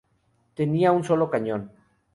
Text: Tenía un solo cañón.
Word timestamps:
Tenía 0.55 0.91
un 0.91 1.03
solo 1.03 1.29
cañón. 1.29 1.69